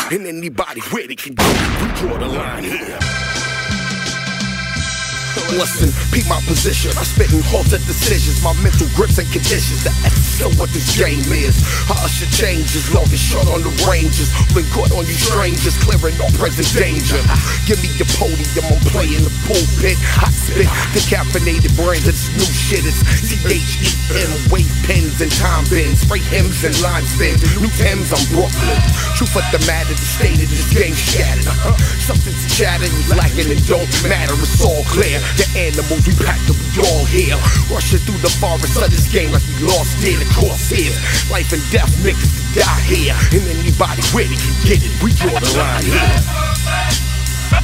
[0.10, 2.98] And anybody ready can go, we draw the line here.
[5.54, 6.90] Listen, peep my position.
[6.98, 9.82] I spit in halted decisions, my mental grips and conditions.
[9.82, 11.58] The essence of what this game is.
[11.90, 14.30] I usher changes, long as short on the ranges.
[14.54, 17.18] Been caught on you strangers, clearing all present danger.
[17.66, 19.96] Give me the podium, I'm playing the pulpit.
[20.20, 22.84] I spit decaffeinated brands of this new shit.
[22.84, 26.04] It's C-H-E-M, wave pens and time bends.
[26.04, 27.40] Spray hymns and line spins.
[27.56, 28.76] New Thames, I'm Brooklyn.
[29.16, 31.48] Truth of the matter, the state of this game shattered.
[31.48, 31.72] Uh-huh.
[32.04, 34.36] Something's chattered, was lacking, it don't matter.
[34.36, 35.16] It's all clear.
[35.40, 37.40] The animals we packed up, we all here.
[37.72, 40.20] Rushing through the forest of this game like we lost it.
[40.20, 40.92] The course here.
[41.32, 43.16] Life and death niggas to die here.
[43.32, 46.49] And anybody where they can get it, we draw the line here.
[47.50, 47.56] You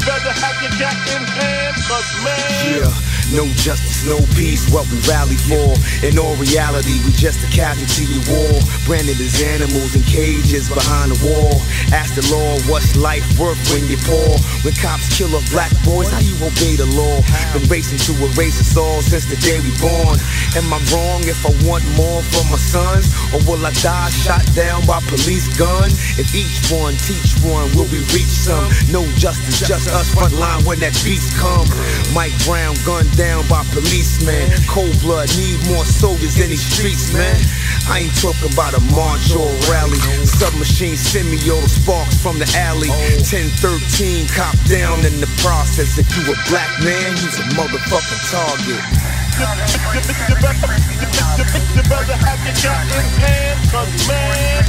[0.00, 2.82] better have your jack in hand, cause man.
[2.82, 2.90] Yeah,
[3.38, 5.74] no justice, no peace, what we rally for.
[6.06, 8.54] In all reality, we just a casualty of war.
[8.86, 11.58] Branded as animals in cages behind the wall.
[11.90, 14.38] Ask the law, what's life worth when you're poor?
[14.62, 17.18] When cops kill off black boys, how you obey the law?
[17.52, 20.16] Been racing to erase us all since the day we born.
[20.54, 23.10] Am I wrong if I want more for my sons?
[23.34, 25.90] Or will I die shot down by police gun?
[26.14, 28.70] If each one teach one, will we reach some?
[28.94, 31.66] No justice, just us front line when that beast come.
[32.14, 33.66] Mike Brown gunned down by
[33.96, 34.52] policemen.
[34.68, 37.36] Cold blood need more soldiers in these streets, man.
[37.88, 39.96] I ain't talking about a march or a rally.
[40.26, 42.90] Submachine semi-auto sparks from the alley.
[43.24, 45.96] 1013 cop down in the process.
[45.96, 48.84] If you a black man, you's a motherfucking target.
[51.72, 54.64] You better have your jack in hand, cause man.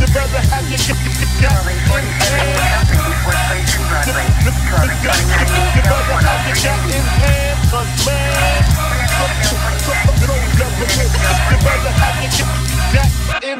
[0.00, 1.22] You better have your jack in hand.
[4.42, 4.48] You
[6.60, 7.58] jack in hand,
[8.06, 8.62] man.
[10.20, 11.08] You don't to
[12.38, 12.46] your
[12.92, 13.58] jack in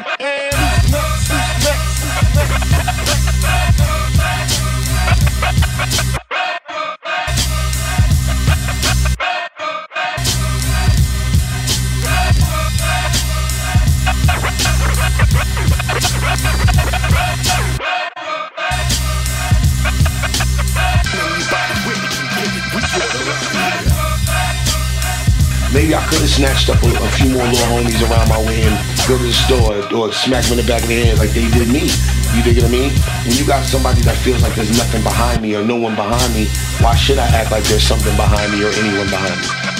[25.73, 28.61] Maybe I could have snatched up a, a few more little homies around my way
[28.61, 28.77] and
[29.09, 31.49] go to the store or smack them in the back of the head like they
[31.49, 31.89] did me.
[32.37, 32.91] You dig what I mean?
[33.25, 36.29] When you got somebody that feels like there's nothing behind me or no one behind
[36.33, 36.45] me,
[36.77, 39.73] why should I act like there's something behind me or anyone behind me?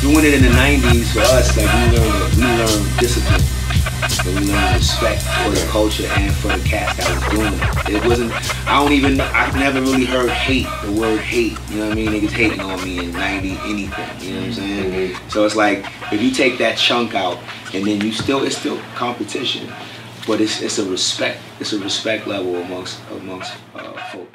[0.00, 2.37] doing it in the 90s for us, like we learned,
[4.88, 8.02] respect for the culture and for the cats that was doing it.
[8.02, 8.32] It wasn't,
[8.66, 11.58] I don't even, I've never really heard hate, the word hate.
[11.68, 12.08] You know what I mean?
[12.08, 14.20] Niggas hating on me in 90 anything.
[14.20, 15.16] You know what I'm saying?
[15.28, 17.38] So it's like, if you take that chunk out
[17.74, 19.70] and then you still, it's still competition.
[20.26, 24.34] But it's, it's a respect, it's a respect level amongst, amongst uh, folk.